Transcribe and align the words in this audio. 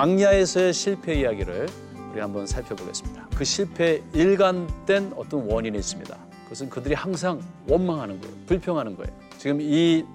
그 0.00 0.06
광야에서의 0.06 0.72
실패 0.72 1.20
이야기를 1.20 1.68
우리 2.10 2.20
한번 2.20 2.46
살펴보겠습니다. 2.46 3.28
그 3.36 3.44
실패에 3.44 4.02
일관된 4.14 5.12
어떤 5.14 5.46
원인이 5.46 5.76
있습니다. 5.76 6.16
그것은 6.44 6.70
그들이 6.70 6.94
항상 6.94 7.42
원망하는 7.68 8.18
거예요. 8.18 8.34
불평하는 8.46 8.96
거예요. 8.96 9.12
지금 9.36 9.60
이 9.60 10.06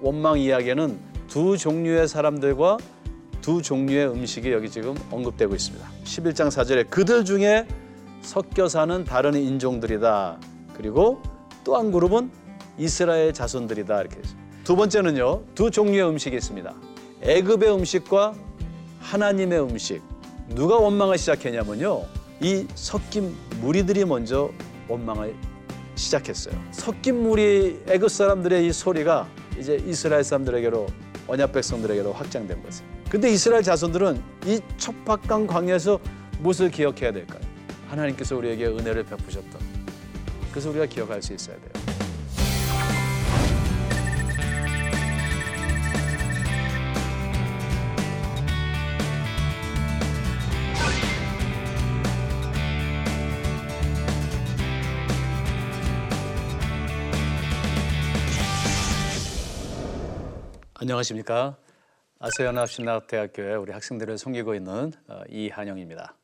원망 0.00 0.38
이야기는 0.38 0.96
두 1.26 1.58
종류의 1.58 2.06
사람들과 2.06 2.78
두 3.40 3.60
종류의 3.60 4.10
음식이 4.10 4.52
여기 4.52 4.70
지금 4.70 4.94
언급되고 5.10 5.56
있습니다. 5.56 5.84
11장 6.04 6.46
4절에 6.46 6.88
그들 6.88 7.24
중에 7.24 7.66
섞여 8.22 8.68
사는 8.68 9.04
다른 9.04 9.34
인종들이다. 9.34 10.38
그리고 10.76 11.20
또 11.64 11.76
한 11.76 11.90
그룹은 11.90 12.30
이스라엘 12.78 13.32
자손들이다. 13.32 14.02
이렇게 14.02 14.18
했습니다. 14.18 14.48
두 14.62 14.76
번째는요. 14.76 15.42
두 15.56 15.72
종류의 15.72 16.08
음식이 16.10 16.36
있습니다. 16.36 16.72
애굽의 17.22 17.74
음식과 17.74 18.49
하나님의 19.00 19.60
음식. 19.60 20.02
누가 20.48 20.76
원망을 20.76 21.18
시작했냐면요. 21.18 22.04
이 22.40 22.66
섞인 22.74 23.34
무리들이 23.60 24.04
먼저 24.04 24.50
원망을 24.88 25.34
시작했어요. 25.94 26.54
섞인 26.70 27.22
무리 27.22 27.80
애굽 27.88 28.10
사람들의 28.10 28.66
이 28.66 28.72
소리가 28.72 29.28
이제 29.58 29.76
이스라엘 29.86 30.24
사람들에게로 30.24 30.86
언약 31.26 31.52
백성들에게로 31.52 32.12
확장된 32.12 32.62
거죠. 32.62 32.84
근데 33.10 33.30
이스라엘 33.30 33.62
자손들은 33.62 34.22
이 34.46 34.60
척박한 34.78 35.46
광야에서 35.46 35.98
무엇을 36.38 36.70
기억해야 36.70 37.12
될까요? 37.12 37.40
하나님께서 37.88 38.36
우리에게 38.36 38.66
은혜를 38.66 39.04
베푸셨던. 39.04 39.60
그래서 40.50 40.70
우리가 40.70 40.86
기억할 40.86 41.20
수 41.22 41.34
있어야 41.34 41.56
돼요. 41.56 41.70
안녕하십니까. 60.90 61.56
아세연합신학대학교에 62.18 63.54
우리 63.54 63.70
학생들을 63.70 64.18
섬기고 64.18 64.56
있는 64.56 64.92
어, 65.06 65.22
이한영입니다. 65.28 66.16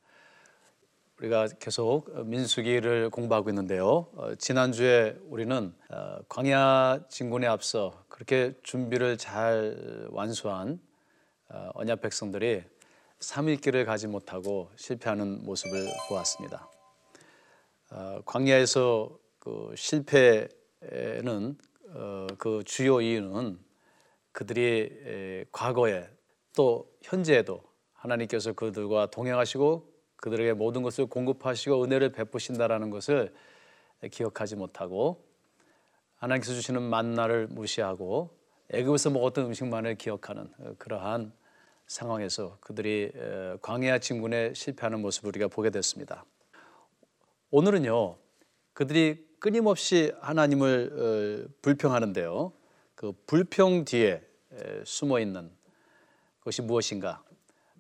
우리가 1.19 1.47
계속 1.61 2.11
민수기를 2.27 3.11
공부하고 3.11 3.49
있는데요. 3.51 4.09
어, 4.17 4.35
지난주에 4.37 5.19
우리는 5.29 5.73
어, 5.89 6.19
광야 6.29 6.99
진군에 7.09 7.47
앞서 7.47 8.03
그렇게 8.09 8.55
준비를 8.65 9.19
잘 9.19 10.09
완수한 10.11 10.81
언약 11.75 12.01
백성들이 12.01 12.65
3일길을 13.21 13.87
가지 13.87 14.09
못하고 14.09 14.73
실패하는 14.75 15.45
모습을 15.45 15.87
보았습니다. 16.09 16.69
광야에서 18.25 19.17
그 19.39 19.73
실패는 19.77 21.57
그 22.37 22.63
주요 22.65 23.01
이유는 23.01 23.65
그들이 24.37 25.47
과거에 25.51 26.07
또 26.55 26.93
현재에도 27.01 27.63
하나님께서 27.95 28.53
그들과 28.53 29.07
동행하시고 29.07 29.91
그들에게 30.17 30.53
모든 30.53 30.83
것을 30.83 31.07
공급하시고 31.07 31.83
은혜를 31.83 32.13
베푸신다라는 32.13 32.91
것을 32.91 33.33
기억하지 34.11 34.57
못하고 34.57 35.25
하나님께서 36.17 36.53
주시는 36.53 36.83
만나를 36.83 37.47
무시하고 37.47 38.37
애굽에서 38.75 39.09
먹었던 39.09 39.47
음식만을 39.47 39.95
기억하는 39.95 40.53
그러한 40.77 41.33
상황에서 41.87 42.59
그들이 42.61 43.13
광야 43.63 44.01
진군에 44.01 44.53
실패하는 44.53 45.01
모습을 45.01 45.29
우리가 45.29 45.49
보게 45.49 45.71
됐습니다. 45.71 46.27
오늘은요 47.51 48.19
그들이 48.75 49.27
끊임없이 49.39 50.13
하나님을 50.21 51.47
어, 51.49 51.55
불평하는데요. 51.63 52.53
그 52.97 53.13
불평 53.27 53.85
뒤에 53.85 54.23
숨어 54.85 55.21
있는 55.21 55.51
것이 56.41 56.63
무엇인가? 56.63 57.23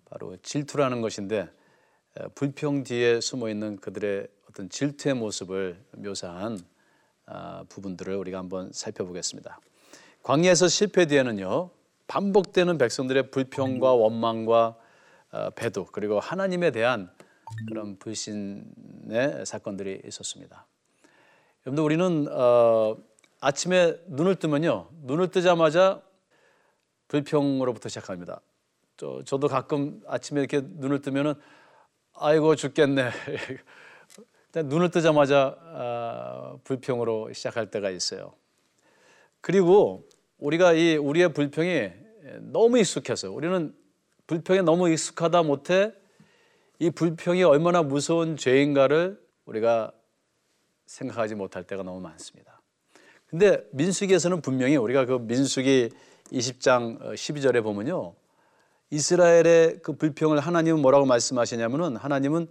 바로 0.04 0.36
질투라는 0.42 1.00
것인데 1.00 1.48
불평 2.34 2.84
뒤에 2.84 3.20
숨어 3.20 3.48
있는 3.48 3.76
그들의 3.78 4.28
어떤 4.48 4.68
질투의 4.68 5.14
모습을 5.14 5.82
묘사한 5.92 6.60
아, 7.28 7.64
부분들을 7.68 8.14
우리가 8.14 8.38
한번 8.38 8.70
살펴보겠습니다. 8.72 9.58
광야에서 10.22 10.68
실패 10.68 11.06
뒤에는요 11.06 11.70
반복되는 12.06 12.78
백성들의 12.78 13.30
불평과 13.30 13.94
원망과 13.94 14.76
어, 15.32 15.50
배도 15.50 15.86
그리고 15.86 16.20
하나님에 16.20 16.70
대한 16.70 17.10
그런 17.68 17.98
불신의 17.98 19.44
사건들이 19.44 20.02
있었습니다. 20.06 20.66
여러분들 21.64 21.82
우리는 21.82 22.28
어, 22.30 22.96
아침에 23.40 23.96
눈을 24.06 24.36
뜨면요 24.36 24.88
눈을 25.04 25.30
뜨자마자 25.30 26.02
불평으로부터 27.08 27.88
시작합니다. 27.88 28.40
저, 28.96 29.22
저도 29.24 29.48
가끔 29.48 30.00
아침에 30.06 30.40
이렇게 30.40 30.60
눈을 30.62 31.00
뜨면은 31.00 31.34
아이고 32.14 32.56
죽겠네. 32.56 33.10
눈을 34.54 34.90
뜨자마자 34.90 35.56
아, 35.60 36.56
불평으로 36.64 37.32
시작할 37.32 37.70
때가 37.70 37.90
있어요. 37.90 38.32
그리고 39.40 40.08
우리가 40.38 40.72
이 40.72 40.96
우리의 40.96 41.32
불평이 41.34 41.90
너무 42.40 42.78
익숙해서 42.78 43.30
우리는 43.30 43.74
불평에 44.26 44.62
너무 44.62 44.88
익숙하다 44.88 45.42
못해 45.42 45.92
이 46.78 46.90
불평이 46.90 47.42
얼마나 47.44 47.82
무서운 47.82 48.36
죄인가를 48.36 49.22
우리가 49.44 49.92
생각하지 50.86 51.34
못할 51.34 51.64
때가 51.64 51.82
너무 51.82 52.00
많습니다. 52.00 52.55
근데 53.26 53.66
민수기에서는 53.72 54.40
분명히 54.40 54.76
우리가 54.76 55.04
그 55.04 55.18
민수기 55.20 55.90
20장 56.32 57.14
12절에 57.14 57.56
어, 57.58 57.62
보면요. 57.62 58.14
이스라엘의 58.90 59.80
그 59.82 59.96
불평을 59.96 60.38
하나님은 60.38 60.80
뭐라고 60.80 61.06
말씀하시냐면은 61.06 61.96
하나님은 61.96 62.46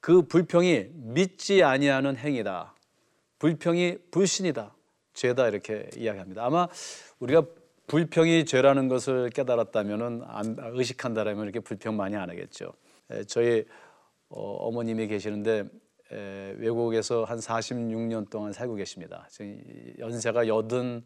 그 0.00 0.22
불평이 0.22 0.88
믿지 0.92 1.62
아니하는 1.62 2.16
행위다. 2.16 2.74
불평이 3.38 3.98
불신이다. 4.10 4.74
죄다 5.14 5.48
이렇게 5.48 5.88
이야기합니다. 5.96 6.44
아마 6.44 6.68
우리가 7.20 7.44
불평이 7.86 8.46
죄라는 8.46 8.88
것을 8.88 9.30
깨달았다면은 9.30 10.22
의식한다라면 10.72 11.44
이렇게 11.44 11.60
불평 11.60 11.96
많이 11.96 12.16
안 12.16 12.30
하겠죠. 12.30 12.72
저희 13.28 13.64
어, 14.28 14.70
머님이 14.72 15.06
계시는데 15.06 15.64
외국에서 16.10 17.24
한 17.24 17.38
46년 17.38 18.28
동안 18.30 18.52
살고 18.52 18.74
계십니다. 18.74 19.28
연세가 19.98 20.46
여든 20.48 21.02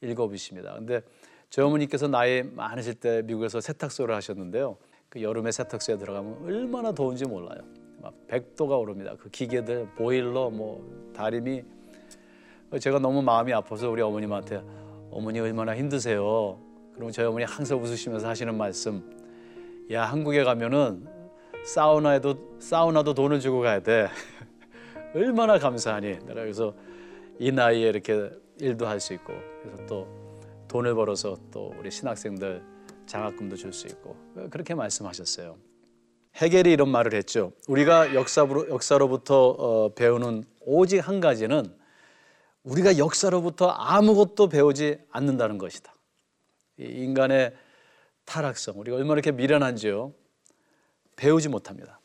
일곱이십니다. 0.00 0.74
근데 0.74 1.02
저희 1.50 1.64
어머니께서 1.66 2.08
나이 2.08 2.42
많으실 2.42 2.94
때 2.94 3.22
미국에서 3.22 3.60
세탁소를 3.60 4.14
하셨는데요. 4.14 4.76
그 5.08 5.22
여름에 5.22 5.50
세탁소에 5.50 5.96
들어가면 5.96 6.44
얼마나 6.44 6.92
더운지 6.92 7.24
몰라요. 7.24 7.60
막 8.00 8.14
100도가 8.28 8.78
오릅니다. 8.78 9.14
그 9.18 9.30
기계들, 9.30 9.88
보일러, 9.96 10.50
뭐 10.50 11.12
다림이 11.14 11.64
제가 12.80 12.98
너무 12.98 13.22
마음이 13.22 13.52
아파서 13.52 13.90
우리 13.90 14.02
어머님한테 14.02 14.62
어머니 15.10 15.40
얼마나 15.40 15.74
힘드세요. 15.74 16.60
그럼 16.94 17.10
저희 17.10 17.26
어머니 17.26 17.44
항상 17.44 17.82
웃으시면서 17.82 18.28
하시는 18.28 18.54
말씀. 18.56 19.02
야 19.90 20.04
한국에 20.04 20.44
가면은 20.44 21.06
사우나에도 21.64 22.58
사우나도 22.58 23.14
돈을 23.14 23.40
주고 23.40 23.60
가야 23.60 23.80
돼. 23.80 24.08
얼마나 25.14 25.58
감사하니. 25.58 26.18
내가 26.26 26.34
그래서 26.34 26.74
이 27.38 27.50
나이에 27.52 27.88
이렇게 27.88 28.30
일도 28.60 28.86
할 28.86 29.00
수 29.00 29.14
있고 29.14 29.32
그래서 29.62 29.86
또 29.86 30.06
돈을 30.68 30.94
벌어서 30.94 31.36
또 31.50 31.72
우리 31.78 31.90
신학생들 31.90 32.62
장학금도 33.06 33.56
줄 33.56 33.72
수 33.72 33.86
있고 33.86 34.16
그렇게 34.50 34.74
말씀하셨어요. 34.74 35.56
해겔이 36.36 36.70
이런 36.70 36.88
말을 36.90 37.14
했죠. 37.14 37.52
우리가 37.68 38.14
역사로, 38.14 38.68
역사로부터 38.68 39.48
어, 39.50 39.94
배우는 39.94 40.44
오직 40.60 40.98
한 41.00 41.20
가지는 41.20 41.74
우리가 42.64 42.98
역사로부터 42.98 43.68
아무것도 43.68 44.48
배우지 44.48 44.98
않는다는 45.10 45.58
것이다. 45.58 45.94
인간의 46.76 47.54
타락성, 48.24 48.78
우리가 48.78 48.96
얼마나 48.98 49.14
이렇게 49.14 49.32
미련한지요. 49.32 50.12
배우지 51.16 51.48
못합니다. 51.48 51.98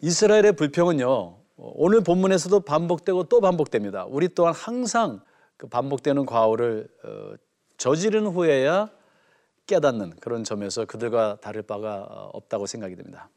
이스라엘의 0.00 0.52
불평은요, 0.54 1.38
오늘 1.64 2.00
본문에서도 2.00 2.58
반복되고 2.60 3.24
또 3.24 3.40
반복됩니다. 3.40 4.04
우리 4.06 4.28
또한 4.28 4.52
항상 4.52 5.20
그 5.56 5.68
반복되는 5.68 6.26
과오를 6.26 6.88
어, 7.04 7.34
저지른 7.76 8.26
후에야 8.26 8.90
깨닫는 9.66 10.14
그런 10.20 10.42
점에서 10.42 10.84
그들과 10.84 11.38
다를 11.40 11.62
바가 11.62 12.06
어, 12.10 12.30
없다고 12.32 12.66
생각이 12.66 12.96
됩니다. 12.96 13.30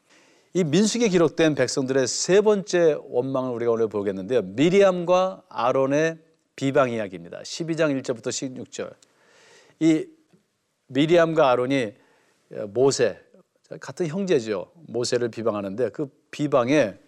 이 0.54 0.64
민수기에 0.64 1.08
기록된 1.08 1.54
백성들의 1.54 2.08
세 2.08 2.40
번째 2.40 2.96
원망을 3.04 3.52
우리가 3.52 3.70
오늘 3.70 3.88
보겠는데요. 3.88 4.42
미리암과 4.42 5.44
아론의 5.48 6.18
비방 6.56 6.90
이야기입니다. 6.90 7.42
12장 7.42 8.02
1절부터 8.02 8.28
16절. 8.28 8.92
이 9.80 10.06
미리암과 10.88 11.48
아론이 11.48 11.92
모세 12.68 13.20
같은 13.78 14.06
형제죠. 14.08 14.72
모세를 14.88 15.28
비방하는데 15.28 15.90
그 15.90 16.08
비방에 16.30 17.05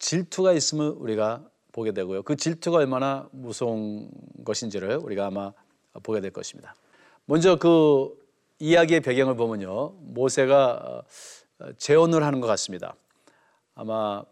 질투가 0.00 0.52
있음을 0.52 0.88
우리가 0.88 1.48
보게 1.72 1.92
되고요. 1.92 2.24
그 2.24 2.34
질투가 2.34 2.78
얼마나 2.78 3.28
무서운 3.30 4.10
것인지를 4.44 4.96
우리가 4.96 5.26
아마 5.26 5.52
보게 6.02 6.20
될 6.20 6.32
것입니다. 6.32 6.74
먼저 7.26 7.56
그 7.56 8.18
이야기의 8.58 9.00
배경을 9.00 9.36
보면요. 9.36 9.90
모세가 10.00 11.04
어, 11.60 11.72
재혼을 11.76 12.24
하는 12.24 12.40
것 12.40 12.46
같습니다. 12.48 12.96
아마 13.74 14.24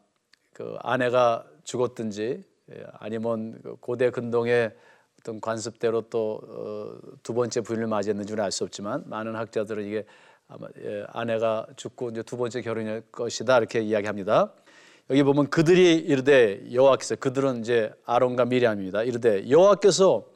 그 0.53 0.76
아내가 0.81 1.47
죽었든지 1.65 2.44
예, 2.70 2.87
아니면 2.94 3.61
그 3.62 3.76
고대 3.76 4.11
근동의 4.11 4.75
어떤 5.20 5.41
관습대로 5.41 6.03
또두 6.03 7.32
어, 7.32 7.35
번째 7.35 7.61
부인을 7.61 7.87
맞이했는지는 7.87 8.43
알 8.43 8.50
수 8.50 8.65
없지만 8.65 9.05
많은 9.06 9.37
학자들은 9.37 9.87
이게 9.87 10.05
아마 10.49 10.67
예, 10.82 11.05
아내가 11.09 11.67
죽고 11.76 12.11
이제 12.11 12.23
두 12.23 12.37
번째 12.37 12.62
결혼일 12.62 13.03
것이다 13.12 13.59
이렇게 13.59 13.81
이야기합니다. 13.81 14.53
여기 15.10 15.22
보면 15.22 15.49
그들이 15.49 15.94
이르되 15.96 16.62
여호와께서 16.72 17.16
그들은 17.16 17.60
이제 17.60 17.90
아론과 18.05 18.44
미리암입니다. 18.44 19.05
이르되 19.05 19.49
여호와께서 19.49 20.26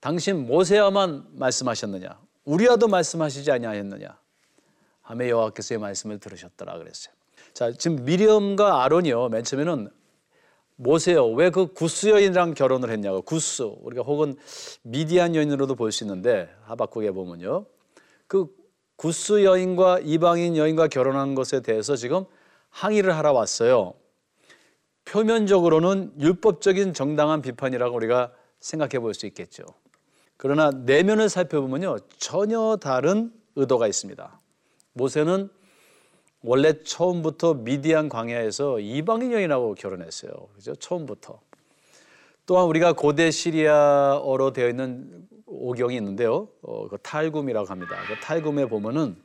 당신 0.00 0.46
모세야만 0.46 1.26
말씀하셨느냐? 1.32 2.18
우리와도 2.44 2.88
말씀하시지 2.88 3.50
아니하였느냐? 3.50 4.18
하며 5.02 5.28
여호와께서의 5.28 5.78
말씀을 5.78 6.18
들으셨더라 6.18 6.76
그랬어요. 6.78 7.14
자, 7.52 7.70
지금 7.72 8.04
미리암과 8.04 8.82
아론이요. 8.84 9.28
맨 9.28 9.44
처음에는 9.44 9.88
모세요. 10.76 11.28
왜 11.28 11.50
그 11.50 11.72
구스 11.72 12.08
여인이랑 12.08 12.54
결혼을 12.54 12.90
했냐고. 12.90 13.22
구스. 13.22 13.62
우리가 13.62 14.02
혹은 14.02 14.36
미디안 14.82 15.36
여인으로도 15.36 15.76
볼 15.76 15.92
수 15.92 16.02
있는데 16.02 16.48
하박국에 16.64 17.12
보면요. 17.12 17.66
그 18.26 18.48
구스 18.96 19.44
여인과 19.44 20.00
이방인 20.00 20.56
여인과 20.56 20.88
결혼한 20.88 21.36
것에 21.36 21.60
대해서 21.60 21.94
지금 21.94 22.24
항의를 22.74 23.16
하러 23.16 23.32
왔어요. 23.32 23.94
표면적으로는 25.04 26.12
율법적인 26.20 26.92
정당한 26.92 27.40
비판이라고 27.40 27.94
우리가 27.94 28.32
생각해 28.58 28.98
볼 28.98 29.14
수 29.14 29.26
있겠죠. 29.26 29.62
그러나 30.36 30.70
내면을 30.70 31.28
살펴보면요. 31.28 31.98
전혀 32.18 32.76
다른 32.80 33.32
의도가 33.54 33.86
있습니다. 33.86 34.40
모세는 34.94 35.48
원래 36.42 36.82
처음부터 36.82 37.54
미디안 37.54 38.08
광야에서 38.08 38.80
이방인 38.80 39.32
여인하고 39.32 39.74
결혼했어요. 39.74 40.32
그죠? 40.54 40.74
처음부터. 40.74 41.40
또한 42.46 42.66
우리가 42.66 42.94
고대 42.94 43.30
시리아어로 43.30 44.52
되어 44.52 44.68
있는 44.68 45.28
오경이 45.46 45.94
있는데요. 45.96 46.48
어, 46.62 46.88
그 46.88 46.98
탈굼이라고 46.98 47.68
합니다. 47.68 47.96
그 48.08 48.20
탈굼에 48.20 48.66
보면은 48.66 49.16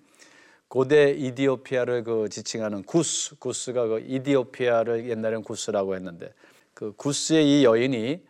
고대 0.69 1.12
이디오피아를 1.12 2.04
그 2.04 2.30
지칭하는 2.30 2.83
구스, 2.83 3.36
구스가 3.39 3.88
그 3.88 4.00
이디오피아를 4.07 5.10
옛날에는 5.10 5.44
구스라고 5.44 5.95
했는데 5.95 6.31
그 6.74 6.94
구스의 6.94 7.62
이 7.62 7.66
여인이 7.66 8.24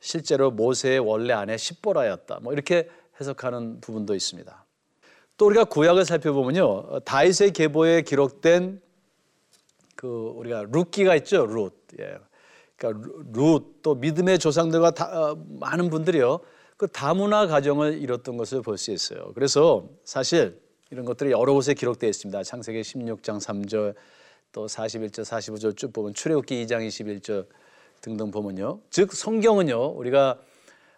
실제로 0.00 0.50
모세의 0.50 0.98
원래 0.98 1.32
아내 1.32 1.56
십보라였다. 1.56 2.40
뭐 2.42 2.52
이렇게 2.52 2.90
해석하는 3.20 3.80
부분도 3.80 4.14
있습니다. 4.14 4.64
또 5.36 5.46
우리가 5.46 5.64
구약을 5.64 6.04
살펴보면요. 6.04 7.00
다윗의 7.04 7.52
계보에 7.52 8.02
기록된 8.02 8.82
그 9.94 10.32
우리가 10.36 10.66
룻기가 10.70 11.14
있죠. 11.16 11.46
룻. 11.46 11.72
예. 12.00 12.18
그러니까 12.76 13.08
룻 13.32 13.82
또 13.82 13.94
믿음의 13.94 14.40
조상들과 14.40 14.90
다, 14.90 15.04
어, 15.06 15.36
많은 15.60 15.90
분들이요. 15.90 16.40
그 16.76 16.88
다문화 16.88 17.46
가정을 17.46 18.02
이뤘던 18.02 18.36
것을 18.36 18.62
볼 18.62 18.76
수 18.78 18.90
있어요. 18.90 19.32
그래서 19.34 19.88
사실 20.04 20.60
이런 20.90 21.04
것들이 21.04 21.30
여러 21.30 21.52
곳에 21.52 21.74
기록되어 21.74 22.08
있습니다. 22.10 22.42
창세기 22.42 22.82
16장 22.82 23.40
3절 23.40 23.94
또 24.52 24.66
41절 24.66 25.24
45절 25.24 25.76
쭉 25.76 25.92
보면 25.92 26.14
출애굽기 26.14 26.64
2장 26.66 26.86
21절 26.86 27.46
등등 28.00 28.30
보면요. 28.30 28.80
즉 28.90 29.12
성경은요. 29.12 29.92
우리가 29.96 30.38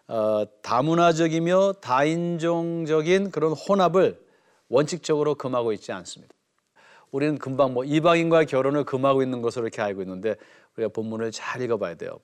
어, 0.07 0.43
다문화적이며 0.61 1.73
다인종적인 1.81 3.31
그런 3.31 3.53
혼합을 3.53 4.19
원칙적으로 4.69 5.35
금하고 5.35 5.73
있지 5.73 5.91
않습니다. 5.91 6.33
우리는 7.11 7.37
금방 7.37 7.73
뭐 7.73 7.83
이방인과 7.83 8.45
결혼을 8.45 8.83
금하고 8.83 9.23
있는 9.23 9.41
것으로 9.41 9.65
이렇게 9.65 9.81
알고 9.81 10.01
있는데 10.01 10.35
우리가 10.75 10.91
본문을 10.93 11.31
잘 11.31 11.61
읽어봐야 11.61 11.95
돼요. 11.95 12.19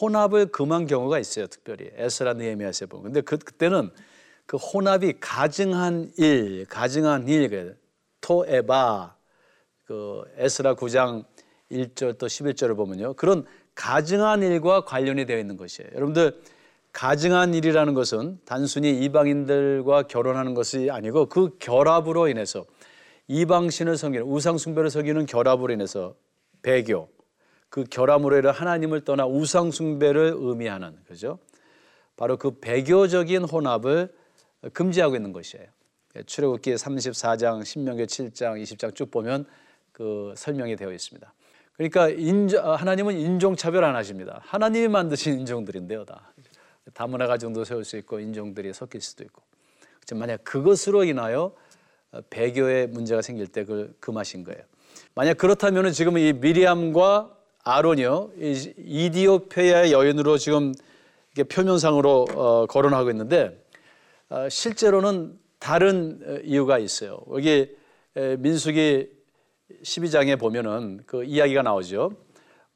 혼합을 0.00 0.46
금한 0.46 0.86
경우가 0.86 1.18
있어요, 1.18 1.46
특별히 1.46 1.90
에스라 1.94 2.34
느헤미야서 2.34 2.86
보면. 2.86 3.04
근데 3.04 3.20
그 3.22 3.38
그때는 3.38 3.90
그 4.50 4.56
혼합이 4.56 5.20
가증한 5.20 6.10
일, 6.16 6.66
가증한 6.66 7.28
일, 7.28 7.48
그 7.50 7.78
토에바, 8.20 9.14
그 9.84 10.24
에스라 10.38 10.74
9장 10.74 11.24
1절 11.70 12.18
또 12.18 12.26
11절을 12.26 12.76
보면요, 12.76 13.14
그런 13.14 13.46
가증한 13.76 14.42
일과 14.42 14.84
관련이 14.84 15.26
되어 15.26 15.38
있는 15.38 15.56
것이에요. 15.56 15.90
여러분들 15.94 16.42
가증한 16.92 17.54
일이라는 17.54 17.94
것은 17.94 18.40
단순히 18.44 18.90
이방인들과 19.04 20.08
결혼하는 20.08 20.54
것이 20.54 20.90
아니고 20.90 21.26
그 21.26 21.56
결합으로 21.60 22.26
인해서 22.26 22.64
이방신을 23.28 23.96
섬기는 23.96 24.26
우상숭배를 24.26 24.90
섬기는 24.90 25.26
결합으로 25.26 25.72
인해서 25.72 26.16
배교 26.62 27.08
그 27.68 27.84
결함으로 27.84 28.38
인해 28.38 28.48
하나님을 28.48 29.04
떠나 29.04 29.26
우상숭배를 29.26 30.34
의미하는 30.36 30.96
그죠? 31.06 31.38
바로 32.16 32.36
그 32.36 32.58
배교적인 32.58 33.44
혼합을 33.44 34.18
금지하고 34.72 35.16
있는 35.16 35.32
것이에요. 35.32 35.66
출애굽기 36.26 36.74
34장, 36.74 37.64
신명기 37.64 38.04
7장, 38.04 38.60
20장 38.62 38.94
쭉 38.94 39.10
보면 39.10 39.46
그 39.92 40.34
설명이 40.36 40.76
되어 40.76 40.92
있습니다. 40.92 41.32
그러니까 41.74 42.08
인정, 42.08 42.74
하나님은 42.74 43.18
인종 43.18 43.56
차별 43.56 43.84
안 43.84 43.96
하십니다. 43.96 44.40
하나님이 44.44 44.88
만드신 44.88 45.40
인종들인데요, 45.40 46.04
다. 46.04 46.32
다문화 46.92 47.26
가정도 47.26 47.64
세울 47.64 47.84
수 47.84 47.96
있고 47.98 48.20
인종들이 48.20 48.72
섞일 48.72 49.00
수도 49.00 49.24
있고. 49.24 49.42
만약 50.14 50.42
그것으로 50.44 51.04
인하여 51.04 51.54
배교에 52.30 52.86
문제가 52.86 53.22
생길 53.22 53.46
때 53.46 53.64
그걸 53.64 53.94
금하신 54.00 54.44
거예요. 54.44 54.60
만약 55.14 55.38
그렇다면 55.38 55.92
지금 55.92 56.18
이 56.18 56.32
미리암과 56.32 57.36
아론이요 57.62 58.32
이디오페아의 58.38 59.92
여인으로 59.92 60.38
지금 60.38 60.74
이게 61.32 61.44
표면상으로 61.44 62.26
어, 62.34 62.66
거론하고 62.66 63.10
있는데 63.10 63.46
어, 63.46 63.69
실제로는 64.48 65.38
다른 65.58 66.42
이유가 66.44 66.78
있어요. 66.78 67.20
여기 67.30 67.76
민수기 68.14 69.10
12장에 69.82 70.38
보면은 70.38 71.02
그 71.06 71.24
이야기가 71.24 71.62
나오죠. 71.62 72.12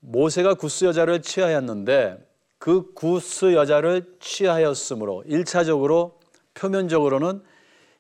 모세가 0.00 0.54
구스 0.54 0.84
여자를 0.84 1.22
취하였는데 1.22 2.28
그 2.58 2.92
구스 2.94 3.54
여자를 3.54 4.16
취하였으므로 4.20 5.24
1차적으로 5.26 6.14
표면적으로는 6.54 7.42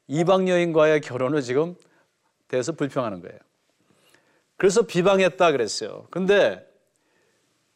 이방 0.08 0.48
여인과의 0.48 1.00
결혼을 1.00 1.40
지금 1.42 1.76
대해서 2.48 2.72
불평하는 2.72 3.20
거예요. 3.20 3.38
그래서 4.56 4.82
비방했다 4.82 5.52
그랬어요. 5.52 6.06
근데 6.10 6.64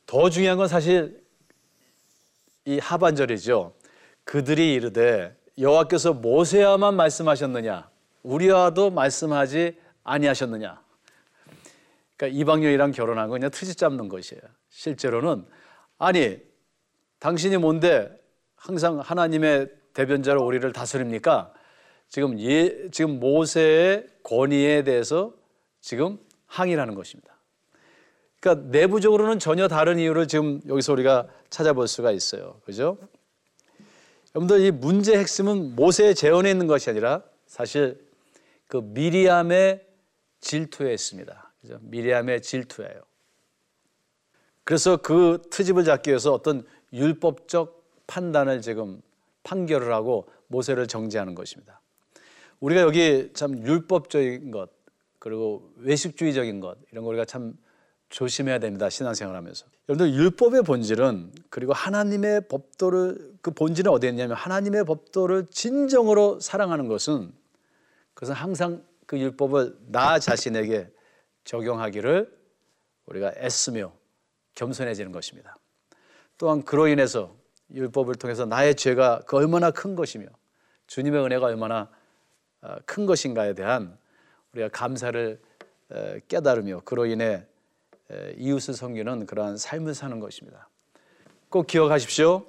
더 0.07 0.31
중요한 0.31 0.59
건 0.59 0.69
사실 0.69 1.23
이 2.65 2.79
하반절이죠. 2.79 3.75
그들이 4.25 4.75
이르되 4.75 5.37
여호와께서 5.59 6.15
모세야만 6.15 6.95
말씀하셨느냐 6.95 7.91
우리와도 8.23 8.91
말씀하지 8.91 9.77
아니하셨느냐 10.05 10.81
그러니까 12.19 12.39
이방 12.39 12.65
여인이랑 12.65 12.91
결혼한 12.91 13.29
건 13.29 13.39
그냥 13.39 13.51
트집 13.51 13.77
잡는 13.79 14.09
것이에요. 14.09 14.43
실제로는 14.71 15.47
아니 15.99 16.39
당신이 17.21 17.57
뭔데 17.59 18.11
항상 18.57 18.99
하나님의 18.99 19.71
대변자로 19.95 20.45
우리를 20.45 20.71
다스립니까? 20.73 21.53
지금 22.09 22.39
예, 22.41 22.91
지금 22.91 23.21
모세의 23.21 24.07
권위에 24.25 24.83
대해서 24.83 25.33
지금 25.81 26.19
항의하는 26.47 26.95
것입니다. 26.95 27.37
그러니까 28.41 28.69
내부적으로는 28.69 29.39
전혀 29.39 29.69
다른 29.69 29.99
이유를 29.99 30.27
지금 30.29 30.61
여기서 30.67 30.93
우리가 30.93 31.29
찾아볼 31.51 31.87
수가 31.87 32.13
있어요. 32.13 32.61
그죠? 32.65 32.99
여러분들 34.35 34.61
이 34.61 34.71
문제의 34.71 35.19
핵심은 35.19 35.75
모세의 35.75 36.15
재원에 36.15 36.51
있는 36.51 36.67
것이 36.67 36.91
아니라 36.91 37.23
사실 37.47 38.07
그 38.67 38.77
미리암의 38.79 39.87
질투에 40.41 40.93
있습니다. 40.93 41.53
그죠? 41.61 41.79
미리암의 41.83 42.43
질투예요. 42.43 43.03
그래서 44.65 44.99
그 44.99 45.41
트집을 45.51 45.85
잡기 45.85 46.11
위해서 46.11 46.33
어떤 46.33 46.67
율법적 46.93 48.07
판단을 48.07 48.61
지금 48.61 49.01
판결을 49.43 49.93
하고 49.93 50.29
모세를 50.49 50.87
정지하는 50.87 51.35
것입니다. 51.35 51.81
우리가 52.61 52.83
여기 52.83 53.31
참 53.35 53.59
율법적인 53.67 54.51
것 54.51 54.71
그리고 55.19 55.73
외식주의적인 55.77 56.61
것 56.61 56.77
이런 56.93 57.05
거 57.05 57.11
우리가 57.11 57.25
참 57.25 57.57
조심해야 58.09 58.59
됩니다. 58.59 58.89
신앙생활하면서. 58.89 59.67
여러분들 59.89 60.15
율법의 60.15 60.63
본질은 60.63 61.33
그리고 61.51 61.73
하나님의 61.73 62.49
법도를 62.49 63.37
그 63.43 63.51
본질은 63.51 63.91
어디에 63.93 64.11
있냐면 64.11 64.37
하나님의 64.37 64.85
법도를 64.85 65.47
진정으로 65.51 66.41
사랑하는 66.41 66.89
것은 66.89 67.33
그것은 68.15 68.35
항상 68.35 68.83
그 69.07 69.19
율법을 69.19 69.77
나 69.87 70.19
자신에게 70.19 70.91
적용하기를 71.45 72.37
우리가 73.07 73.33
애쓰며 73.37 73.93
겸손해지는 74.55 75.13
것입니다. 75.13 75.57
또한 76.37 76.63
그로 76.63 76.89
인해서 76.89 77.37
율법을 77.71 78.15
통해서 78.17 78.45
나의 78.47 78.75
죄가 78.75 79.23
그 79.27 79.37
얼마나 79.37 79.71
큰 79.71 79.95
것이며 79.95 80.27
주님의 80.87 81.25
은혜가 81.25 81.47
얼마나 81.47 81.91
어, 82.61 82.77
큰 82.87 83.07
것인가에 83.07 83.55
대한 83.55 83.97
우리가 84.53 84.69
감사를 84.69 85.41
깨달으며 86.29 86.81
그로 86.85 87.07
인해 87.07 87.47
이웃을 88.37 88.75
섬기는 88.75 89.27
그러한 89.27 89.57
삶을 89.57 89.95
사는 89.95 90.19
것입니다. 90.21 90.69
꼭 91.49 91.67
기억하십시오. 91.67 92.47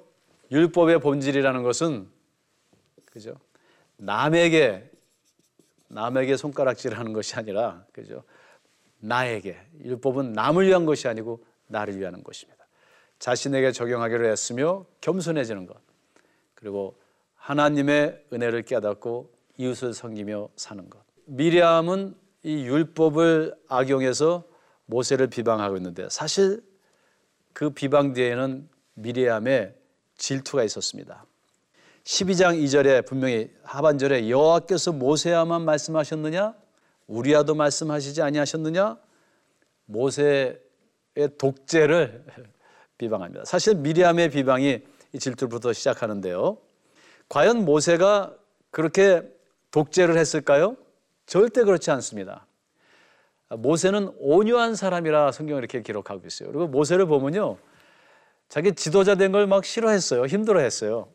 율법의 0.50 1.00
본질이라는 1.00 1.62
것은 1.62 2.08
그죠? 3.06 3.34
남에게 3.96 4.90
남에게 5.88 6.36
손가락질하는 6.36 7.12
것이 7.12 7.34
아니라 7.34 7.84
그죠? 7.92 8.22
나에게 9.00 9.58
율법은 9.82 10.32
남을 10.32 10.66
위한 10.66 10.86
것이 10.86 11.08
아니고 11.08 11.44
나를 11.66 11.98
위하는 11.98 12.22
것입니다. 12.22 12.66
자신에게 13.18 13.72
적용하기로 13.72 14.26
했으며 14.26 14.86
겸손해지는 15.00 15.66
것. 15.66 15.76
그리고 16.54 16.98
하나님의 17.34 18.26
은혜를 18.32 18.62
깨닫고 18.62 19.32
이웃을 19.56 19.94
섬기며 19.94 20.48
사는 20.56 20.88
것. 20.88 21.00
미리암은 21.26 22.14
이 22.44 22.64
율법을 22.64 23.54
악용해서 23.68 24.44
모세를 24.90 25.28
비방하고 25.28 25.76
있는데 25.76 26.08
사실 26.10 26.62
그 27.52 27.70
비방 27.70 28.12
뒤에는 28.12 28.68
미리암의 28.94 29.74
질투가 30.16 30.64
있었습니다. 30.64 31.24
12장 32.04 32.60
2절에 32.62 33.06
분명히 33.06 33.50
하반절에 33.62 34.28
여호와께서 34.28 34.92
모세야만 34.92 35.62
말씀하셨느냐? 35.62 36.54
우리야도 37.06 37.54
말씀하시지 37.54 38.20
아니하셨느냐? 38.20 38.98
모세의 39.86 40.58
독재를 41.38 42.24
비방합니다. 42.98 43.44
사실 43.44 43.76
미리암의 43.76 44.30
비방이 44.30 44.82
이 45.12 45.18
질투부터 45.18 45.72
시작하는데요. 45.72 46.58
과연 47.28 47.64
모세가 47.64 48.36
그렇게 48.70 49.22
독재를 49.70 50.16
했을까요? 50.18 50.76
절대 51.26 51.62
그렇지 51.64 51.90
않습니다. 51.90 52.46
모세는 53.50 54.12
온유한 54.18 54.74
사람이라 54.74 55.32
성경을 55.32 55.62
이렇게 55.62 55.82
기록하고 55.82 56.26
있어요. 56.26 56.48
그리고 56.50 56.66
모세를 56.68 57.06
보면요. 57.06 57.56
자기 58.48 58.72
지도자 58.74 59.14
된 59.14 59.32
걸 59.32 59.46
막 59.46 59.64
싫어했어요. 59.64 60.26
힘들어했어요. 60.26 61.08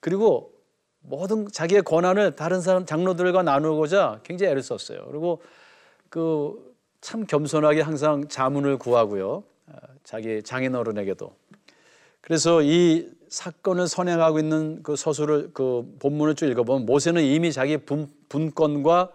그리고 0.00 0.52
모든 1.00 1.48
자기의 1.48 1.82
권한을 1.82 2.36
다른 2.36 2.60
사람 2.60 2.86
장로들과 2.86 3.42
나누고자 3.42 4.20
굉장히 4.22 4.50
애를 4.52 4.62
썼어요. 4.62 5.06
그리고 5.06 5.42
그 6.08 6.72
참 7.02 7.26
겸손하게 7.26 7.80
항상 7.80 8.28
자문을 8.28 8.78
구하고요. 8.78 9.42
아, 9.66 9.76
자기 10.04 10.40
장인어른에게도. 10.40 11.34
그래서 12.20 12.62
이 12.62 13.10
사건을 13.28 13.88
선행하고 13.88 14.38
있는 14.38 14.84
그 14.84 14.94
서술을 14.94 15.50
그 15.52 15.96
본문을 15.98 16.36
쭉 16.36 16.46
읽어보면 16.46 16.86
모세는 16.86 17.24
이미 17.24 17.50
자기 17.52 17.76
분, 17.76 18.08
분권과 18.28 19.10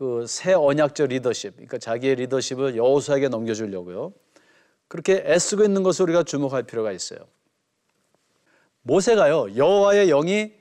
그 0.00 0.24
새 0.26 0.54
언약적 0.54 1.08
리더십, 1.08 1.56
그러니까 1.56 1.76
자기의 1.76 2.14
리더십을 2.14 2.74
여호수아에게 2.74 3.28
넘겨주려고요. 3.28 4.14
그렇게 4.88 5.22
애쓰고 5.26 5.62
있는 5.62 5.82
것을 5.82 6.04
우리가 6.04 6.22
주목할 6.22 6.62
필요가 6.62 6.90
있어요. 6.90 7.18
모세가요 8.80 9.54
여호와의 9.56 10.06
영이 10.06 10.54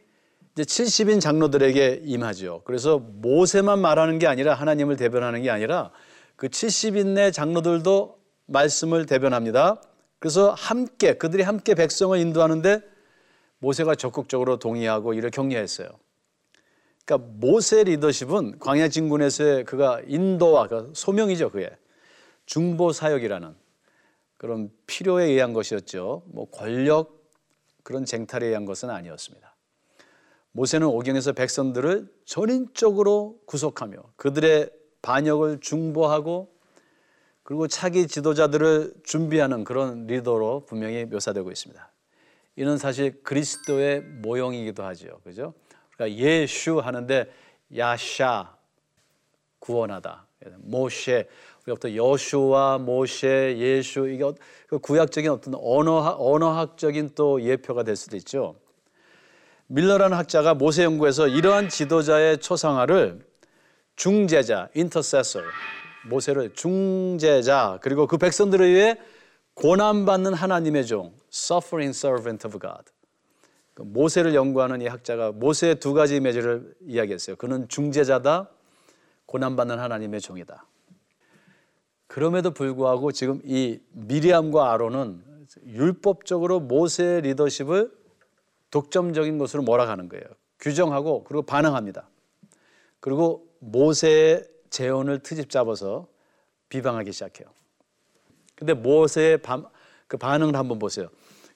이제 0.51 0.63
70인 0.63 1.21
장로들에게 1.21 2.01
임하죠. 2.03 2.63
그래서 2.65 2.99
모세만 2.99 3.79
말하는 3.79 4.19
게 4.19 4.27
아니라 4.27 4.55
하나님을 4.55 4.97
대변하는 4.97 5.41
게 5.41 5.49
아니라 5.49 5.91
그 6.35 6.49
70인의 6.49 7.31
장로들도 7.31 8.19
말씀을 8.45 9.05
대변합니다. 9.05 9.81
그래서 10.19 10.51
함께 10.51 11.13
그들이 11.13 11.43
함께 11.43 11.75
백성을 11.75 12.17
인도하는데 12.19 12.81
모세가 13.59 13.95
적극적으로 13.95 14.59
동의하고 14.59 15.13
이를 15.13 15.31
격려했어요. 15.31 15.87
그러니까 17.09 17.27
모세 17.39 17.83
리더십은 17.83 18.59
광야 18.59 18.89
진군에서의 18.89 19.65
그가 19.65 19.99
인도와 20.05 20.67
그 20.67 20.91
소명이죠, 20.93 21.49
그의 21.49 21.71
중보 22.45 22.91
사역이라는 22.91 23.55
그런 24.37 24.69
필요에 24.85 25.25
의한 25.25 25.53
것이었죠. 25.53 26.21
뭐 26.27 26.47
권력 26.51 27.19
그런 27.81 28.05
쟁탈에 28.05 28.45
의한 28.45 28.65
것은 28.65 28.91
아니었습니다. 28.91 29.55
모세는 30.51 30.85
오경에서 30.85 31.33
백성들을 31.33 32.07
전인적으로 32.25 33.39
구속하며 33.45 33.97
그들의 34.15 34.69
반역을 35.01 35.61
중보하고 35.61 36.53
그리고 37.41 37.67
차기 37.67 38.05
지도자들을 38.05 38.93
준비하는 39.03 39.63
그런 39.63 40.05
리더로 40.05 40.65
분명히 40.67 41.05
묘사되고 41.05 41.49
있습니다. 41.51 41.91
이는 42.57 42.77
사실 42.77 43.23
그리스도의 43.23 44.01
모형이기도 44.01 44.83
하죠. 44.83 45.21
그죠? 45.23 45.55
그러니까 45.99 46.17
예슈 46.17 46.79
하는데 46.79 47.29
야샤 47.75 48.55
구원하다. 49.59 50.25
모셰 50.59 51.27
우리가 51.67 51.93
여슈와 51.93 52.77
모셰 52.77 53.57
예슈 53.57 54.07
이게 54.07 54.23
그 54.67 54.79
구약적인 54.79 55.29
어떤 55.29 55.55
언어 55.55 56.15
언어학적인 56.17 57.11
또 57.15 57.41
예표가 57.41 57.83
될 57.83 57.97
수도 57.97 58.15
있죠. 58.15 58.55
밀러라는 59.67 60.17
학자가 60.17 60.53
모세 60.53 60.85
연구에서 60.85 61.27
이러한 61.27 61.67
지도자의 61.67 62.39
초상화를 62.39 63.19
중재자, 63.97 64.69
인터세서 64.73 65.41
모세를 66.07 66.53
중재자 66.53 67.79
그리고 67.81 68.07
그 68.07 68.17
백성들을 68.17 68.71
위해 68.71 68.97
고난받는 69.55 70.33
하나님의 70.33 70.85
종 70.85 71.13
suffering 71.31 71.95
servant 71.95 72.47
of 72.47 72.57
God 72.57 72.85
그 72.85 72.98
모세를 73.83 74.35
연구하는 74.35 74.81
이 74.81 74.87
학자가 74.87 75.31
모세의 75.31 75.79
두 75.79 75.93
가지 75.93 76.17
이미지를 76.17 76.75
이야기했어요. 76.81 77.35
그는 77.35 77.67
중재자다, 77.67 78.49
고난받는 79.25 79.79
하나님의 79.79 80.21
종이다. 80.21 80.65
그럼에도 82.07 82.51
불구하고 82.51 83.11
지금 83.11 83.39
이 83.43 83.79
미리암과 83.91 84.71
아론은 84.71 85.23
율법적으로 85.65 86.59
모세의 86.59 87.21
리더십을 87.21 87.91
독점적인 88.71 89.37
것으로 89.37 89.63
몰아가는 89.63 90.09
거예요. 90.09 90.25
규정하고 90.59 91.23
그리고 91.23 91.43
반응합니다. 91.43 92.09
그리고 92.99 93.47
모세의 93.59 94.45
재혼을 94.69 95.19
트집 95.19 95.49
잡아서 95.49 96.07
비방하기 96.69 97.11
시작해요. 97.11 97.47
근데 98.55 98.73
모세의 98.73 99.37
반, 99.41 99.65
그 100.07 100.17
반응을 100.17 100.55
한번 100.55 100.79
보세요. 100.79 101.09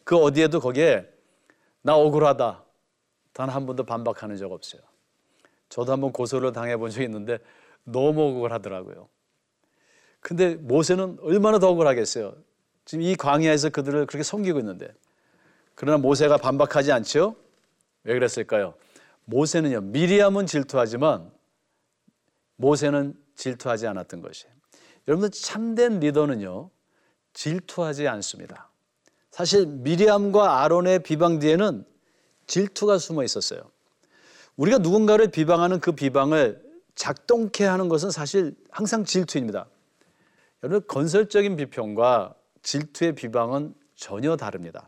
그 0.04 0.16
어디에도 0.16 0.60
거기에 0.60 1.13
나 1.84 1.96
억울하다. 1.96 2.64
단 3.34 3.50
한 3.50 3.66
번도 3.66 3.84
반박하는 3.84 4.38
적 4.38 4.52
없어요. 4.52 4.82
저도 5.70 5.92
한번 5.92 6.12
고소를 6.12 6.54
당해본 6.54 6.90
적이 6.92 7.06
있는데 7.06 7.40
너무 7.84 8.22
억울하더라고요. 8.30 9.10
근데 10.20 10.56
모세는 10.56 11.18
얼마나 11.22 11.60
더 11.60 11.70
억울하겠어요. 11.70 12.36
지금 12.86 13.02
이 13.04 13.16
광야에서 13.16 13.70
그들을 13.70 14.06
그렇게 14.06 14.24
섬기고 14.24 14.60
있는데. 14.60 14.94
그러나 15.76 15.98
모세가 15.98 16.38
반박하지 16.38 16.92
않죠? 16.92 17.36
왜 18.04 18.14
그랬을까요? 18.14 18.76
모세는요, 19.26 19.82
미리암은 19.82 20.46
질투하지만 20.46 21.32
모세는 22.58 23.16
질투하지 23.36 23.88
않았던 23.88 24.22
것이에요. 24.22 24.54
여러분들 25.08 25.32
참된 25.32 26.00
리더는요, 26.00 26.70
질투하지 27.34 28.08
않습니다. 28.08 28.70
사실 29.34 29.66
미리암과 29.66 30.62
아론의 30.62 31.00
비방 31.00 31.40
뒤에는 31.40 31.84
질투가 32.46 33.00
숨어 33.00 33.24
있었어요. 33.24 33.62
우리가 34.58 34.78
누군가를 34.78 35.32
비방하는 35.32 35.80
그 35.80 35.94
비방을 35.94 36.62
작동케 36.94 37.66
하는 37.66 37.90
것은 37.90 38.12
사실 38.12 38.54
항상 38.70 39.04
질투입니다. 39.04 39.66
여러분 40.62 40.86
건설적인 40.88 41.56
비평과 41.56 42.36
질투의 42.62 43.16
비방은 43.16 43.74
전혀 43.96 44.38
다릅니다. 44.38 44.88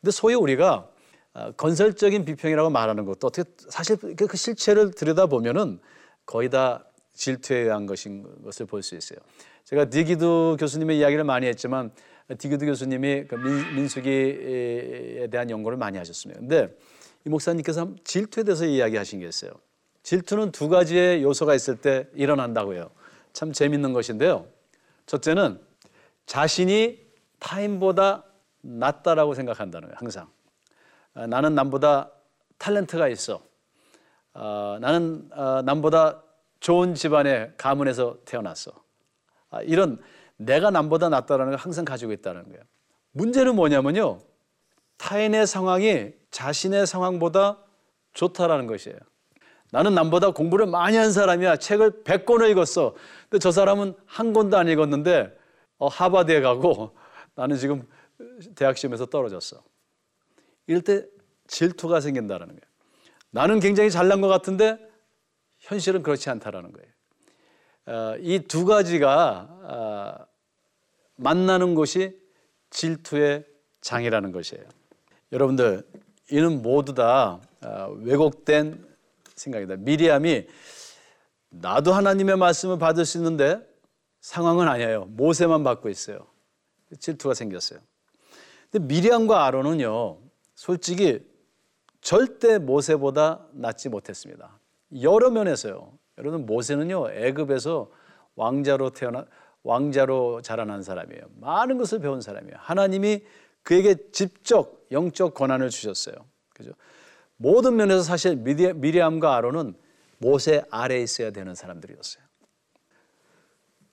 근데 0.00 0.12
소위 0.12 0.34
우리가 0.34 0.88
어, 1.34 1.52
건설적인 1.52 2.24
비평이라고 2.24 2.70
말하는 2.70 3.04
것도 3.04 3.26
어떻게 3.26 3.50
사실 3.68 3.98
그 3.98 4.34
실체를 4.34 4.92
들여다 4.92 5.26
보면은 5.26 5.78
거의 6.24 6.48
다 6.48 6.86
질투에 7.12 7.58
의한 7.58 7.84
것인 7.84 8.42
것을 8.42 8.64
볼 8.64 8.82
수 8.82 8.96
있어요. 8.96 9.18
제가 9.64 9.90
디기드 9.90 10.56
교수님의 10.58 10.96
이야기를 11.00 11.24
많이 11.24 11.46
했지만 11.46 11.90
디기드 12.36 12.66
교수님이 12.66 13.24
그 13.24 13.36
민, 13.36 13.88
수기에 13.88 15.28
대한 15.30 15.48
연구를 15.48 15.78
많이 15.78 15.96
하셨습니다. 15.96 16.40
근데 16.40 16.76
이 17.24 17.30
목사님께서 17.30 17.94
질투에 18.04 18.44
대해서 18.44 18.66
이야기하신 18.66 19.20
게 19.20 19.26
있어요. 19.26 19.52
질투는 20.02 20.52
두 20.52 20.68
가지의 20.68 21.22
요소가 21.22 21.54
있을 21.54 21.76
때 21.76 22.08
일어난다고요. 22.14 22.90
참 23.32 23.52
재밌는 23.52 23.92
것인데요. 23.92 24.46
첫째는 25.06 25.60
자신이 26.26 26.98
타인보다 27.38 28.24
낫다라고 28.60 29.34
생각한다는 29.34 29.88
거예요. 29.88 29.96
항상 29.98 30.28
아, 31.14 31.26
나는 31.26 31.54
남보다 31.54 32.10
탤런트가 32.58 33.10
있어. 33.12 33.42
아, 34.34 34.78
나는 34.80 35.28
아, 35.32 35.62
남보다 35.64 36.22
좋은 36.60 36.94
집안의 36.94 37.54
가문에서 37.56 38.18
태어났어. 38.24 38.72
아, 39.50 39.62
이런 39.62 40.00
내가 40.38 40.70
남보다 40.70 41.08
낫다라는 41.08 41.52
걸 41.52 41.58
항상 41.58 41.84
가지고 41.84 42.12
있다는 42.12 42.44
거예요. 42.48 42.62
문제는 43.12 43.54
뭐냐면요. 43.54 44.20
타인의 44.96 45.46
상황이 45.46 46.12
자신의 46.30 46.86
상황보다 46.86 47.58
좋다라는 48.14 48.66
것이에요. 48.66 48.98
나는 49.70 49.94
남보다 49.94 50.30
공부를 50.30 50.66
많이 50.66 50.96
한 50.96 51.12
사람이야. 51.12 51.56
책을 51.56 52.02
100권을 52.04 52.50
읽었어. 52.50 52.94
근데 53.28 53.38
저 53.38 53.50
사람은 53.50 53.94
한 54.06 54.32
권도 54.32 54.56
안 54.56 54.68
읽었는데 54.68 55.36
어, 55.78 55.88
하버드에 55.88 56.40
가고 56.40 56.96
나는 57.34 57.56
지금 57.56 57.86
대학 58.54 58.78
시험에서 58.78 59.06
떨어졌어. 59.06 59.62
이럴 60.66 60.82
때 60.82 61.04
질투가 61.46 62.00
생긴다는 62.00 62.46
거예요. 62.46 62.60
나는 63.30 63.60
굉장히 63.60 63.90
잘난 63.90 64.20
것 64.20 64.28
같은데 64.28 64.78
현실은 65.58 66.02
그렇지 66.02 66.30
않다라는 66.30 66.72
거예요. 66.72 66.88
어, 67.88 68.16
이두 68.20 68.66
가지가 68.66 69.48
어, 69.62 70.26
만나는 71.16 71.74
곳이 71.74 72.14
질투의 72.68 73.46
장이라는 73.80 74.30
것이에요. 74.30 74.64
여러분들 75.32 75.88
이는 76.30 76.60
모두 76.60 76.92
다 76.92 77.40
어, 77.64 77.96
왜곡된 78.00 78.86
생각이다. 79.34 79.76
미리암이 79.76 80.46
나도 81.48 81.94
하나님의 81.94 82.36
말씀을 82.36 82.78
받을 82.78 83.06
수 83.06 83.16
있는데 83.16 83.66
상황은 84.20 84.68
아니에요. 84.68 85.06
모세만 85.06 85.64
받고 85.64 85.88
있어요. 85.88 86.26
질투가 87.00 87.32
생겼어요. 87.32 87.80
근데 88.70 88.86
미리암과 88.86 89.46
아론은요, 89.46 90.18
솔직히 90.54 91.26
절대 92.02 92.58
모세보다 92.58 93.46
낫지 93.52 93.88
못했습니다. 93.88 94.58
여러 95.00 95.30
면에서요. 95.30 95.90
여러분 96.18 96.46
모세는요 96.46 97.10
애굽에서 97.10 97.90
왕자로 98.36 98.90
태어나 98.90 99.24
왕자로 99.62 100.42
자라난 100.42 100.82
사람이에요. 100.82 101.22
많은 101.40 101.78
것을 101.78 101.98
배운 101.98 102.20
사람이에요. 102.20 102.56
하나님이 102.58 103.22
그에게 103.62 103.96
직접 104.12 104.86
영적 104.92 105.34
권한을 105.34 105.70
주셨어요. 105.70 106.14
그죠? 106.54 106.72
모든 107.36 107.76
면에서 107.76 108.02
사실 108.02 108.36
미리암과 108.36 109.36
아론은 109.36 109.74
모세 110.18 110.64
아래에 110.70 111.02
있어야 111.02 111.30
되는 111.30 111.54
사람들이었어요. 111.54 112.24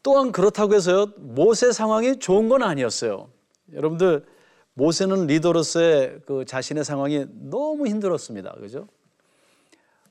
또한 0.02 0.32
그렇다고 0.32 0.76
해서요, 0.76 1.08
모세 1.18 1.72
상황이 1.72 2.20
좋은 2.20 2.48
건 2.48 2.62
아니었어요. 2.64 3.30
여러분들, 3.74 4.26
모세는 4.74 5.28
리더로서의 5.28 6.22
그 6.26 6.46
자신의 6.46 6.84
상황이 6.84 7.26
너무 7.30 7.88
힘들었습니다. 7.88 8.54
그죠? 8.60 8.88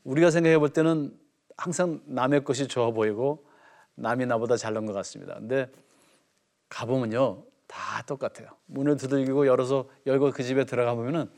우리가 0.03 0.31
생각해 0.31 0.59
볼 0.59 0.71
때는 0.71 1.17
항상 1.57 2.01
남의 2.07 2.45
것이 2.45 2.69
좋아 2.69 2.91
보이고 2.91 3.47
남이 3.97 4.27
나보다 4.27 4.57
잘난 4.57 4.87
것 4.87 4.93
같습니다. 4.93 5.35
근데 5.35 5.71
가보면요, 6.69 7.45
다 7.67 8.03
똑같아요. 8.03 8.49
문을 8.67 8.97
두들기고 8.97 9.47
열어서 9.47 9.89
열고 10.07 10.33
그 10.33 10.43
집에 10.43 10.65
들어가 10.65 10.95
보면은 10.95 11.31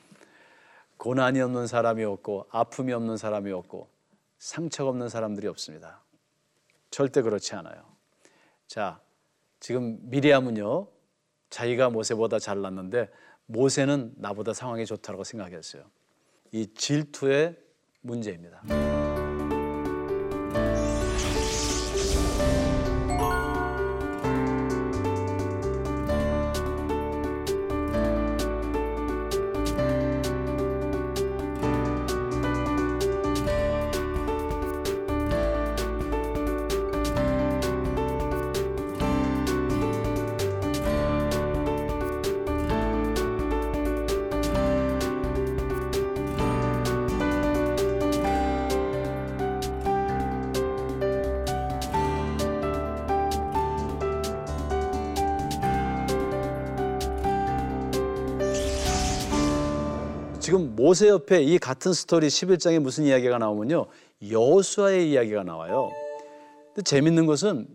고난이 0.96 1.40
없는 1.40 1.66
사람이 1.66 2.04
없고 2.04 2.46
아픔이 2.50 2.92
없는 2.92 3.16
사람이 3.16 3.52
없고 3.52 3.88
상처가 4.38 4.90
없는 4.90 5.08
사람들이 5.08 5.46
없습니다. 5.48 6.02
절대 6.90 7.22
그렇지 7.22 7.54
않아요. 7.54 7.84
자, 8.66 9.00
지금 9.60 9.98
미리암은요, 10.02 10.88
자기가 11.50 11.90
모세보다 11.90 12.38
잘났는데 12.38 13.10
모세는 13.46 14.14
나보다 14.16 14.52
상황이 14.52 14.86
좋다고 14.86 15.24
생각했어요. 15.24 15.84
이 16.52 16.72
질투의 16.74 17.56
문제입니다. 18.00 18.62
지금 60.46 60.76
모세 60.76 61.08
옆에 61.08 61.42
이 61.42 61.58
같은 61.58 61.92
스토리 61.92 62.28
11장에 62.28 62.78
무슨 62.78 63.02
이야기가 63.02 63.36
나오면요. 63.38 63.86
여수아의 64.30 65.10
이야기가 65.10 65.42
나와요. 65.42 65.90
근데 66.68 66.82
재밌는 66.82 67.26
것은 67.26 67.66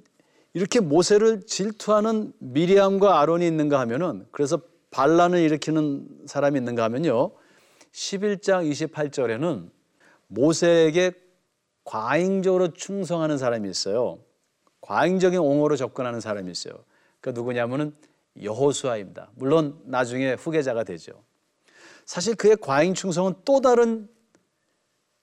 이렇게 0.53 0.79
모세를 0.79 1.45
질투하는 1.45 2.31
미리암과 2.39 3.19
아론이 3.19 3.45
있는가 3.45 3.77
하면은 3.81 4.25
그래서 4.31 4.61
반란을 4.89 5.39
일으키는 5.39 6.07
사람이 6.27 6.57
있는가 6.59 6.85
하면요. 6.85 7.31
11장 7.91 8.71
28절에는 8.71 9.69
모세에게 10.27 11.11
과잉적으로 11.83 12.71
충성하는 12.71 13.37
사람이 13.37 13.69
있어요. 13.69 14.19
과잉적인 14.79 15.37
옹호로 15.37 15.75
접근하는 15.75 16.21
사람이 16.21 16.49
있어요. 16.49 16.75
그 17.19 17.31
누구냐면은 17.31 17.93
여호수아입니다. 18.41 19.31
물론 19.35 19.77
나중에 19.83 20.35
후계자가 20.35 20.85
되죠. 20.85 21.21
사실 22.05 22.35
그의 22.35 22.57
과잉 22.57 22.93
충성은 22.93 23.35
또 23.45 23.61
다른 23.61 24.09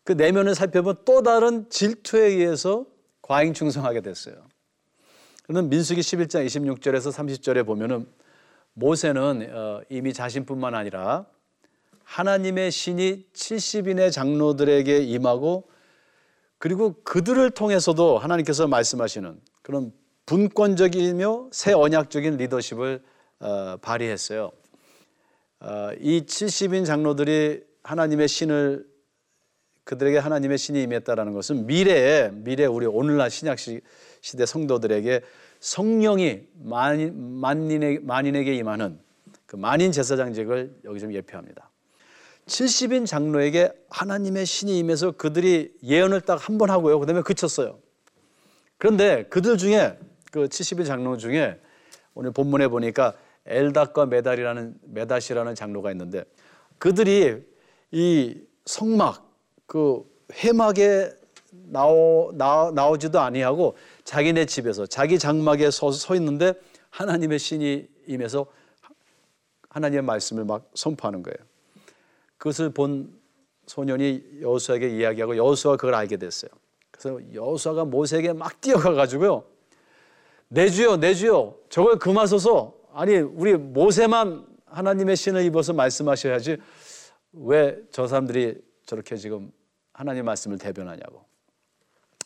그 0.05 0.13
내면을 0.13 0.55
살펴보면 0.55 1.03
또 1.05 1.23
다른 1.23 1.69
질투에 1.69 2.27
의해서 2.27 2.87
과잉 3.21 3.53
충성하게 3.53 4.01
됐어요. 4.01 4.37
그러면 5.43 5.69
민수기 5.71 6.01
11장 6.01 6.47
26절에서 6.47 7.13
30절에 7.13 7.67
보면은 7.67 8.07
모세는 8.75 9.51
어, 9.53 9.81
이미 9.89 10.13
자신뿐만 10.13 10.75
아니라 10.75 11.27
하나님의 12.05 12.71
신이 12.71 13.27
70인의 13.35 14.13
장로들에게 14.13 14.99
임하고 14.99 15.69
그리고 16.59 16.95
그들을 17.05 17.51
통해서도 17.51 18.19
하나님께서 18.19 18.67
말씀하시는 18.67 19.41
그런 19.63 19.93
분권적이며 20.27 21.49
새 21.53 21.73
언약적인 21.73 22.37
리더십을 22.37 23.03
어, 23.41 23.77
발휘했어요. 23.81 24.53
어, 25.61 25.91
이 26.01 26.23
70인 26.23 26.87
장로들이 26.87 27.63
하나님의 27.83 28.29
신을 28.29 28.87
그들에게 29.85 30.19
하나님의 30.19 30.59
신이 30.59 30.83
임했다라는 30.83 31.33
것은 31.33 31.67
미래에 31.67 32.31
미래 32.33 32.67
우리 32.67 32.87
오늘날 32.87 33.31
신약 33.31 33.59
시대 33.59 34.47
성도들에게 34.47 35.23
성령이 35.61 36.43
만인, 36.63 37.41
만인에, 37.41 37.99
만인에게 38.01 38.55
임하는 38.55 39.01
그 39.47 39.57
만인 39.57 39.91
제사장직을 39.91 40.81
여기 40.85 41.01
좀 41.01 41.13
예표합니다. 41.13 41.71
70인 42.47 43.07
장로에게 43.07 43.73
하나님의 43.91 44.47
신이 44.47 44.79
임해서 44.79 45.13
그들이 45.13 45.75
예언을 45.83 46.21
딱 46.21 46.39
한 46.49 46.59
번 46.59 46.71
하고요. 46.71 46.99
그다음에 47.01 47.23
그쳤어요. 47.23 47.79
그런데 48.77 49.25
그들 49.25 49.59
중에 49.59 49.99
그 50.31 50.47
70인 50.47 50.87
장로 50.87 51.17
중에 51.17 51.59
오늘 52.15 52.31
본문에 52.31 52.69
보니까 52.69 53.15
엘닷과 53.49 54.07
메달이라는 54.07 54.75
메닷이라는 54.83 55.55
장로가 55.55 55.91
있는데 55.93 56.25
그들이 56.79 57.43
이 57.91 58.41
성막 58.67 59.27
그 59.67 60.05
회막에 60.33 61.11
나오 61.51 62.31
나, 62.35 62.71
나오지도 62.75 63.19
아니하고 63.19 63.77
자기네 64.05 64.47
집에서 64.47 64.87
자기 64.87 65.19
장막에 65.19 65.71
서, 65.71 65.91
서 65.91 66.15
있는데 66.15 66.55
하나님의 66.91 67.39
신이 67.39 67.89
임해서 68.07 68.47
하나님의 69.71 70.03
말씀을 70.03 70.45
막 70.45 70.71
선포하는 70.75 71.23
거예요. 71.23 71.37
그것을 72.39 72.71
본 72.71 73.13
소년이 73.67 74.41
여호수아에게 74.41 74.89
이야기하고 74.97 75.37
여호수아가 75.37 75.77
그걸 75.77 75.95
알게 75.95 76.17
됐어요. 76.17 76.51
그래서 76.91 77.21
여호수아가 77.35 77.85
모세에게 77.85 78.33
막 78.33 78.61
뛰어가 78.61 78.93
가지고요. 78.93 79.45
내 80.49 80.71
주여 80.71 80.97
내 80.97 81.15
주여 81.15 81.55
저걸 81.69 81.99
금하소서 81.99 82.78
아니 82.93 83.17
우리 83.17 83.55
모세만 83.57 84.47
하나님의 84.67 85.17
신을 85.17 85.45
입어서 85.45 85.73
말씀하셔야지 85.73 86.59
왜 87.33 87.79
저 87.91 88.07
사람들이 88.07 88.61
저렇게 88.87 89.17
지금 89.17 89.53
하나님 89.93 90.25
말씀을 90.25 90.59
대변하냐고. 90.59 91.25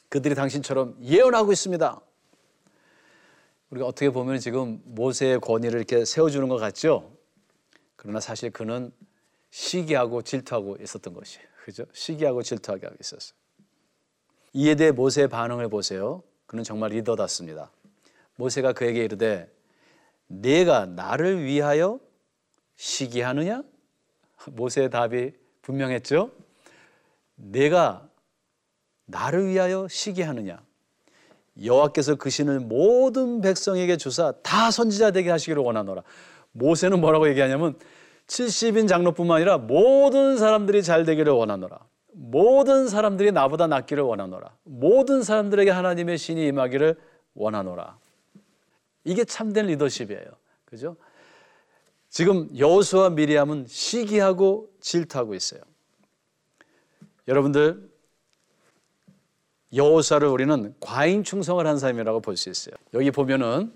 그들이 0.09 0.35
당신처럼 0.35 0.97
예언하고 1.03 1.53
있습니다. 1.53 2.01
우리가 3.71 3.87
어떻게 3.87 4.11
보면 4.11 4.39
지금 4.39 4.81
모세의 4.85 5.41
권위를 5.41 5.79
이렇게 5.79 6.05
세워주는 6.05 6.47
것 6.49 6.57
같죠? 6.57 7.17
그러나 7.97 8.21
사실 8.21 8.51
그는 8.51 8.93
시기하고 9.51 10.23
질투하고 10.23 10.77
있었던 10.81 11.15
것이에요. 11.15 11.47
그죠? 11.65 11.85
시기하고 11.93 12.43
질투하게 12.43 12.87
하고 12.87 12.97
있었어요. 13.01 13.35
이에 14.53 14.75
대해 14.75 14.91
모세의 14.93 15.29
반응을 15.29 15.69
보세요. 15.69 16.23
그는 16.47 16.63
정말 16.65 16.91
리더답습니다. 16.91 17.71
모세가 18.37 18.75
그에게 18.75 19.05
이르되 19.05 19.51
내가 20.41 20.87
나를 20.87 21.45
위하여 21.45 22.01
시기하느냐? 22.77 23.63
모세의 24.47 24.91
답이 24.91 25.33
분명했죠. 25.61 26.31
내가 27.35 28.09
나를 29.05 29.49
위하여 29.49 29.87
시기하느냐? 29.89 30.63
여호와께서 31.63 32.15
그 32.15 32.31
신을 32.31 32.61
모든 32.61 33.43
백성에게 33.43 33.99
주사 33.99 34.33
다 34.43 34.71
선지자 34.71 35.11
되게 35.11 35.31
하시기를 35.31 35.63
원하노라. 35.63 36.03
모세는 36.53 37.01
뭐라고 37.01 37.29
얘기하냐면 37.29 37.79
70인 38.27 38.89
장로뿐만 38.89 39.37
아니라 39.37 39.59
모든 39.59 40.39
사람들이 40.39 40.83
잘 40.83 41.05
되기를 41.05 41.33
원하노라. 41.33 41.79
모든 42.15 42.89
사람들이 42.89 43.33
나보다 43.33 43.67
낫기를 43.67 44.03
원하노라. 44.03 44.57
모든 44.65 45.23
사람들에게 45.23 45.71
하나님의 45.71 46.17
신이 46.17 46.47
임하기를 46.47 46.99
원하노라. 47.35 47.99
이게 49.05 49.25
참된 49.25 49.67
리더십이에요. 49.67 50.25
그죠? 50.65 50.97
지금 52.09 52.49
여호수와 52.57 53.11
미리암은 53.11 53.67
시기하고 53.69 54.71
질투하고 54.81 55.35
있어요. 55.35 55.61
여러분들 57.29 57.91
여호수아를 59.75 60.29
우리는 60.29 60.75
과잉 60.81 61.25
충성을 61.25 61.67
한 61.67 61.79
사람이라고 61.79 62.21
볼 62.21 62.37
수 62.37 62.51
있어요. 62.51 62.75
여기 62.93 63.11
보면은 63.11 63.73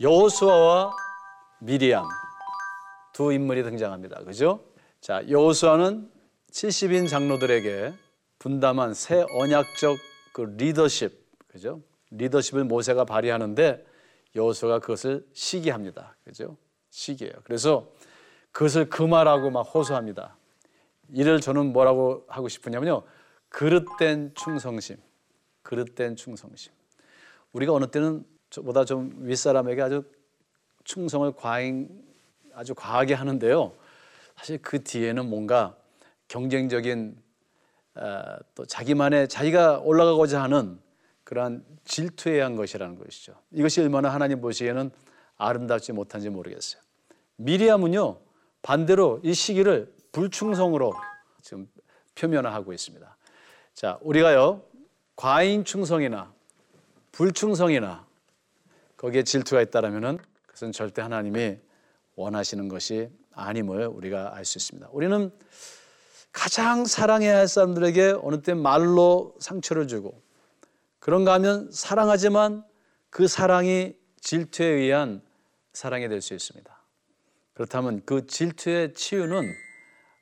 여호수아와 0.00 0.92
미리암 1.60 2.06
두 3.14 3.32
인물이 3.32 3.62
등장합니다. 3.62 4.24
그죠? 4.24 4.64
자, 5.00 5.22
여호수아는 5.28 6.10
70인 6.52 7.08
장로들에게 7.08 7.94
분담한 8.38 8.94
새 8.94 9.24
언약적 9.40 9.96
그 10.32 10.42
리더십, 10.56 11.12
그죠? 11.48 11.80
리더십을 12.10 12.64
모세가 12.64 13.04
발휘하는데 13.04 13.86
여호수아가 14.34 14.78
그것을 14.78 15.26
시기합니다. 15.32 16.16
그죠? 16.24 16.56
시기예요. 16.90 17.32
그래서 17.44 17.90
그것을 18.52 18.88
금하라고 18.88 19.50
막 19.50 19.62
호소합니다. 19.62 20.36
이를 21.12 21.40
저는 21.40 21.72
뭐라고 21.72 22.24
하고 22.28 22.48
싶으냐면요. 22.48 23.02
그릇된 23.48 24.32
충성심. 24.34 24.96
그릇된 25.62 26.16
충성심. 26.16 26.72
우리가 27.52 27.72
어느 27.72 27.86
때는 27.86 28.24
저보다 28.50 28.84
좀 28.84 29.12
윗사람에게 29.20 29.82
아주 29.82 30.04
충성을 30.84 31.30
과잉 31.32 31.88
아주 32.54 32.74
과하게 32.74 33.14
하는데요. 33.14 33.72
사실 34.36 34.58
그 34.62 34.82
뒤에는 34.82 35.28
뭔가 35.28 35.76
경쟁적인 36.28 37.16
어, 37.96 38.22
또 38.54 38.64
자기만의 38.64 39.28
자기가 39.28 39.80
올라가고자 39.80 40.42
하는 40.42 40.80
그러한 41.30 41.64
질투에 41.84 42.32
의한 42.32 42.56
것이라는 42.56 42.98
것이죠. 42.98 43.34
이것이 43.52 43.80
얼마나 43.80 44.08
하나님 44.08 44.40
보시기에는 44.40 44.90
아름답지 45.36 45.92
못한지 45.92 46.28
모르겠어요. 46.28 46.82
미리암은요 47.36 48.18
반대로 48.62 49.20
이 49.22 49.32
시기를 49.32 49.94
불충성으로 50.10 50.92
지금 51.40 51.68
표면화하고 52.16 52.72
있습니다. 52.72 53.16
자, 53.74 53.96
우리가요 54.02 54.64
과잉 55.14 55.62
충성이나 55.62 56.34
불충성이나 57.12 58.04
거기에 58.96 59.22
질투가 59.22 59.62
있다라면은 59.62 60.18
그것은 60.46 60.72
절대 60.72 61.00
하나님이 61.00 61.58
원하시는 62.16 62.66
것이 62.66 63.08
아님을 63.34 63.86
우리가 63.86 64.34
알 64.34 64.44
수 64.44 64.58
있습니다. 64.58 64.88
우리는 64.90 65.30
가장 66.32 66.86
사랑해야 66.86 67.36
할 67.36 67.46
사람들에게 67.46 68.16
어느 68.20 68.42
때 68.42 68.52
말로 68.52 69.36
상처를 69.38 69.86
주고 69.86 70.20
그런가 71.00 71.32
하면 71.34 71.70
사랑하지만 71.72 72.64
그 73.10 73.26
사랑이 73.26 73.96
질투에 74.20 74.66
의한 74.66 75.22
사랑이 75.72 76.08
될 76.08 76.20
수 76.20 76.34
있습니다. 76.34 76.80
그렇다면 77.54 78.02
그 78.04 78.26
질투의 78.26 78.94
치유는 78.94 79.52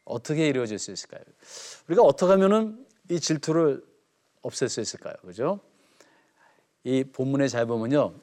어떻게 0.05 0.49
이루어질 0.49 0.79
수 0.79 0.91
있을까요? 0.91 1.23
우리가 1.89 2.03
어떻게 2.03 2.31
하면은 2.33 2.87
이 3.11 3.21
질투를 3.21 3.85
없앨 4.43 4.69
수 4.69 4.81
있을까요? 4.81 5.15
그죠? 5.23 5.61
이 6.85 7.05
본문에 7.05 7.49
잘 7.49 7.67
보면요. 7.67 8.15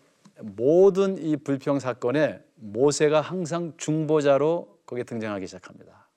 모든 0.41 1.17
이 1.17 1.37
불평 1.37 1.79
사건에 1.79 2.41
모세가 2.55 3.21
항상 3.21 3.73
중보자로 3.77 4.79
거기에 4.85 5.03
등장하기 5.03 5.45
시작합니다. 5.47 6.07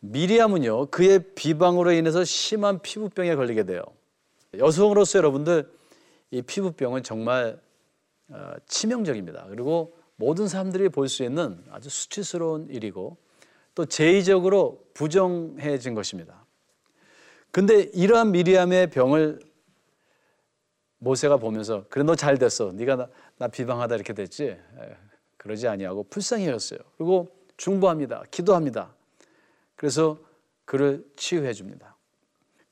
미리암은요, 0.00 0.86
그의 0.86 1.34
비방으로 1.34 1.92
인해서 1.92 2.24
심한 2.24 2.80
피부병에 2.82 3.34
걸리게 3.34 3.64
돼요. 3.64 3.82
여성으로서 4.58 5.18
여러분들 5.18 5.70
이 6.30 6.42
피부병은 6.42 7.02
정말 7.02 7.60
어, 8.28 8.52
치명적입니다. 8.66 9.46
그리고 9.48 9.96
모든 10.16 10.48
사람들이 10.48 10.88
볼 10.88 11.08
수 11.08 11.22
있는 11.24 11.62
아주 11.70 11.88
수치스러운 11.88 12.68
일이고 12.70 13.16
또 13.74 13.84
제의적으로 13.84 14.84
부정해진 14.94 15.94
것입니다. 15.94 16.44
근데 17.50 17.82
이러한 17.94 18.32
미리암의 18.32 18.90
병을 18.90 19.40
모세가 20.98 21.36
보면서 21.36 21.84
그래 21.88 22.02
너 22.04 22.14
잘 22.16 22.38
됐어. 22.38 22.72
네가 22.72 22.96
나, 22.96 23.08
나 23.38 23.48
비방하다 23.48 23.94
이렇게 23.94 24.12
됐지. 24.14 24.44
에, 24.46 24.96
그러지 25.36 25.68
아니하고 25.68 26.04
불쌍히 26.04 26.46
여겼어요. 26.46 26.80
그리고 26.96 27.28
중보합니다. 27.56 28.24
기도합니다. 28.30 28.94
그래서 29.76 30.18
그를 30.64 31.04
치유해 31.16 31.52
줍니다. 31.52 31.95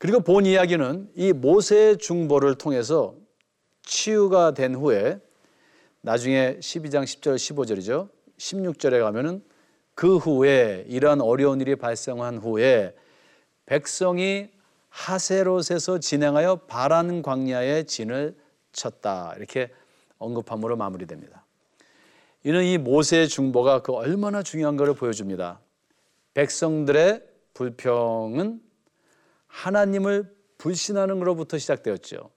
그리고 0.05 0.21
본 0.21 0.45
이야기는 0.45 1.13
이 1.15 1.33
모세의 1.33 1.97
중보를 1.97 2.57
통해서 2.57 3.15
치유가 3.85 4.53
된 4.53 4.75
후에 4.75 5.19
나중에 6.03 6.59
12장 6.61 7.05
10절 7.05 7.37
15절이죠. 7.37 8.11
16절에 8.37 9.01
가면은 9.01 9.43
그 9.95 10.19
후에 10.19 10.85
이러한 10.89 11.23
어려운 11.23 11.63
일이 11.63 11.75
발생한 11.75 12.37
후에 12.37 12.95
백성이 13.65 14.51
하세롯에서 14.91 16.01
진행하여 16.01 16.57
바란 16.67 17.23
광야의 17.23 17.87
진을 17.87 18.37
쳤다. 18.73 19.33
이렇게 19.39 19.71
언급함으로 20.19 20.77
마무리됩니다. 20.77 21.47
이는 22.43 22.63
이 22.63 22.77
모세의 22.77 23.29
중보가 23.29 23.81
그 23.81 23.93
얼마나 23.93 24.43
중요한 24.43 24.77
것을 24.77 24.93
보여줍니다. 24.93 25.61
백성들의 26.35 27.23
불평은 27.55 28.74
하나님을 29.65 30.31
불신하는 30.59 31.19
것로부터 31.19 31.57
시작되었죠. 31.57 32.31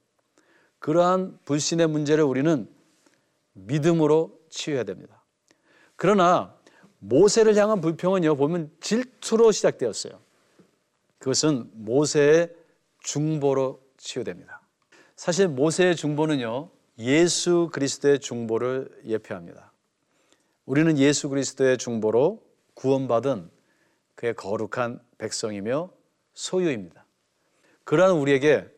그러한 0.78 1.38
불신의 1.44 1.86
문제를 1.88 2.24
우리는 2.24 2.68
믿음으로 3.52 4.40
치유해야 4.48 4.84
됩니다. 4.84 5.22
그러나 5.96 6.56
모세를 7.00 7.54
향한 7.56 7.80
불평은요, 7.80 8.36
보면 8.36 8.70
질투로 8.80 9.52
시작되었어요. 9.52 10.18
그것은 11.18 11.70
모세의 11.74 12.54
중보로 13.00 13.82
치유됩니다. 13.98 14.62
사실 15.14 15.48
모세의 15.48 15.96
중보는요, 15.96 16.70
예수 16.98 17.68
그리스도의 17.72 18.20
중보를 18.20 19.02
예표합니다. 19.04 19.72
우리는 20.64 20.96
예수 20.98 21.28
그리스도의 21.28 21.76
중보로 21.78 22.42
구원받은 22.74 23.50
그의 24.14 24.34
거룩한 24.34 25.00
백성이며 25.18 25.90
소유입니다. 26.34 27.07
그러한 27.88 28.16
우리에게 28.16 28.68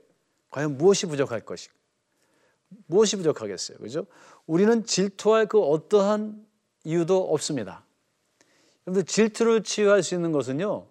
과연 0.50 0.78
무엇이 0.78 1.06
부족할 1.06 1.40
것이 1.40 1.68
무엇이 2.86 3.16
부족하겠어요? 3.16 3.78
그죠? 3.78 4.06
우리는 4.46 4.84
질투할 4.84 5.46
그 5.46 5.60
어떠한 5.60 6.46
이유도 6.84 7.34
없습니다. 7.34 7.84
여러분들 8.86 9.06
질투를 9.06 9.64
치유할 9.64 10.04
수 10.04 10.14
있는 10.14 10.30
것은요. 10.30 10.86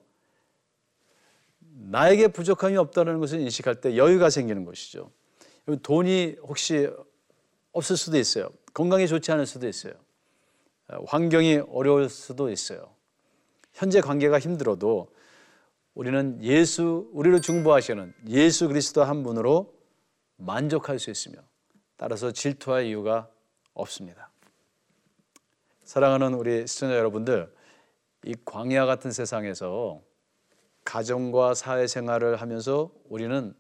나에게 1.60 2.28
부족함이 2.28 2.76
없다는 2.76 3.20
것을 3.20 3.40
인식할 3.40 3.80
때 3.80 3.96
여유가 3.96 4.30
생기는 4.30 4.66
것이죠. 4.66 5.10
돈이 5.82 6.40
혹시 6.42 6.90
없을 7.72 7.96
수도 7.96 8.18
있어요. 8.18 8.50
건강이 8.74 9.08
좋지 9.08 9.32
않을 9.32 9.46
수도 9.46 9.66
있어요. 9.66 9.94
환경이 11.08 11.62
어려울 11.70 12.10
수도 12.10 12.52
있어요. 12.52 12.94
현재 13.72 14.02
관계가 14.02 14.40
힘들어도 14.40 15.08
우리는 16.00 16.42
예수, 16.42 17.10
우리를 17.12 17.42
중보하시는 17.42 18.14
예수 18.30 18.70
그리스도 18.70 19.04
한 19.04 19.22
분으로 19.22 19.76
만족할 20.38 20.98
수 20.98 21.12
있으며 21.12 21.40
따라서 21.98 22.32
질투할 22.32 22.86
이유가 22.86 23.30
없습니다. 23.74 24.32
사랑하는 25.84 26.36
우리 26.36 26.66
시청자 26.68 26.96
여러분들, 26.96 27.54
이 28.24 28.34
광야 28.46 28.86
같은 28.86 29.12
세상에서 29.12 30.02
가정과 30.86 31.54
사회생활을 31.54 32.38
하면서 32.38 32.94
우리는 33.10 33.54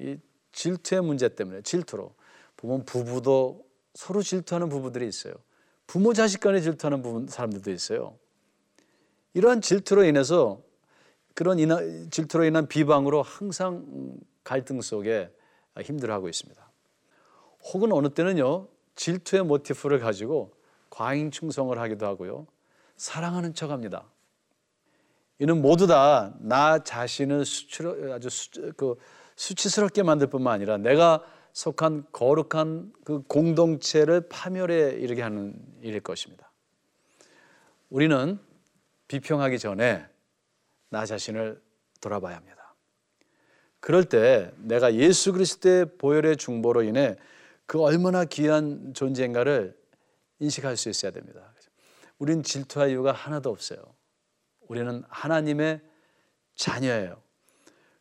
이 0.00 0.16
질투의 0.50 1.02
문제 1.02 1.28
때문에 1.28 1.62
질투로 1.62 2.16
보면 2.56 2.84
부부도 2.84 3.64
서로 3.94 4.22
질투하는 4.22 4.70
부부들이 4.70 5.06
있어요. 5.06 5.34
부모 5.86 6.12
자식 6.14 6.40
간에 6.40 6.60
질투하는 6.60 7.00
부분, 7.02 7.28
사람들도 7.28 7.70
있어요. 7.70 8.18
이러한 9.34 9.60
질투로 9.60 10.02
인해서 10.02 10.65
그런 11.36 11.58
인하, 11.58 11.78
질투로 12.10 12.44
인한 12.44 12.66
비방으로 12.66 13.22
항상 13.22 14.16
갈등 14.42 14.80
속에 14.80 15.30
힘들어하고 15.78 16.30
있습니다. 16.30 16.72
혹은 17.72 17.92
어느 17.92 18.08
때는요 18.08 18.68
질투의 18.94 19.44
모티프를 19.44 20.00
가지고 20.00 20.54
과잉 20.88 21.30
충성을 21.30 21.78
하기도 21.78 22.06
하고요 22.06 22.46
사랑하는 22.96 23.52
척합니다. 23.52 24.06
이는 25.38 25.60
모두 25.60 25.86
다 25.86 26.32
나 26.40 26.82
자신을 26.82 27.44
수치로 27.44 28.14
아주 28.14 28.30
수, 28.30 28.72
그 28.74 28.96
수치스럽게 29.36 30.02
만들 30.02 30.28
뿐만 30.28 30.54
아니라 30.54 30.78
내가 30.78 31.22
속한 31.52 32.06
거룩한 32.12 32.94
그 33.04 33.22
공동체를 33.24 34.28
파멸에 34.30 34.92
이르게 34.92 35.20
하는 35.20 35.54
일일 35.82 36.00
것입니다. 36.00 36.50
우리는 37.90 38.38
비평하기 39.08 39.58
전에 39.58 40.06
나 40.96 41.04
자신을 41.04 41.60
돌아봐야 42.00 42.36
합니다. 42.36 42.74
그럴 43.80 44.04
때 44.04 44.50
내가 44.56 44.94
예수 44.94 45.34
그리스도의 45.34 45.98
보혈의 45.98 46.38
중보로 46.38 46.84
인해 46.84 47.16
그 47.66 47.82
얼마나 47.82 48.24
귀한 48.24 48.94
존재인가를 48.94 49.76
인식할 50.38 50.78
수 50.78 50.88
있어야 50.88 51.12
됩니다. 51.12 51.52
우린 52.18 52.42
질투할 52.42 52.88
이유가 52.88 53.12
하나도 53.12 53.50
없어요. 53.50 53.78
우리는 54.68 55.02
하나님의 55.08 55.82
자녀예요. 56.54 57.20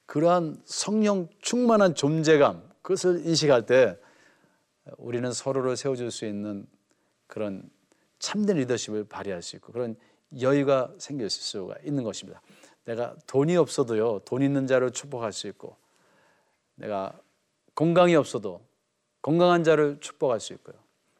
그러한 0.05 0.61
성령 0.63 1.27
충만한 1.41 1.95
존재감, 1.95 2.63
그것을 2.81 3.25
인식할 3.25 3.65
때 3.65 3.99
우리는 4.95 5.33
서로를 5.33 5.75
세워줄 5.75 6.11
수 6.11 6.25
있는 6.25 6.65
그런 7.27 7.69
참된 8.19 8.55
리더십을 8.55 9.03
발휘할 9.03 9.41
수 9.41 9.57
있고 9.57 9.73
그런 9.73 9.97
여유가 10.39 10.93
생길 10.97 11.29
수가 11.29 11.75
있는 11.83 12.03
것입니다. 12.03 12.41
내가 12.85 13.15
돈이 13.27 13.57
없어도요, 13.57 14.19
돈 14.19 14.41
있는 14.41 14.67
자를 14.67 14.91
축복할 14.91 15.33
수 15.33 15.47
있고, 15.47 15.75
내가 16.75 17.19
건강이 17.73 18.15
없어도 18.15 18.61
건강한 19.21 19.63
자를 19.63 19.99
축복할 19.99 20.39
수 20.39 20.53
있고요. 20.53 20.75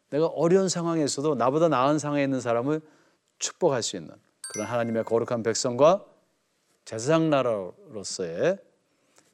내가 0.09 0.27
어려운 0.27 0.69
상황에서도 0.69 1.35
나보다 1.35 1.67
나은 1.67 1.99
상황에 1.99 2.23
있는 2.23 2.39
사람을 2.39 2.81
축복할 3.39 3.81
수 3.83 3.97
있는 3.97 4.15
그런 4.53 4.67
하나님의 4.67 5.03
거룩한 5.03 5.43
백성과 5.43 6.05
제사장 6.85 7.29
나라로서의 7.29 8.59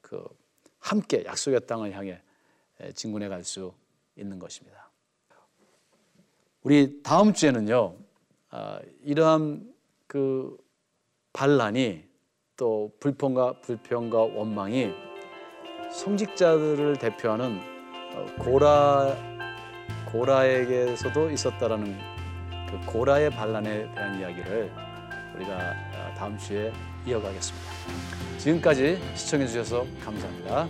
그 0.01 0.25
함께 0.79 1.23
약속의 1.25 1.67
땅을 1.67 1.93
향해 1.93 2.21
진군해 2.95 3.27
갈 3.27 3.43
수 3.43 3.73
있는 4.15 4.39
것입니다. 4.39 4.89
우리 6.63 7.01
다음 7.03 7.33
주에는요, 7.33 7.95
아, 8.49 8.79
이러한 9.03 9.73
그 10.07 10.57
반란이 11.33 12.10
또 12.61 12.91
불평과 12.99 13.53
불평과 13.61 14.19
원망이 14.19 14.91
성직자들을 15.91 16.95
대표하는 16.97 17.59
어, 18.13 18.25
고라 18.37 19.15
고라에게서도 20.11 21.31
있었다라는 21.31 21.97
그 22.69 22.85
고라의 22.85 23.31
반란에 23.31 23.91
대한 23.95 24.19
이야기를 24.19 24.71
우리가 25.37 25.53
아, 25.57 26.13
다음 26.15 26.37
주에 26.37 26.71
이어가겠습니다. 27.07 27.67
지금까지 28.37 28.99
시청해 29.15 29.47
주셔서 29.47 29.83
감사합니다. 30.05 30.69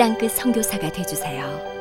땅끝 0.00 0.30
성교사가 0.32 0.90
되주세요 0.90 1.79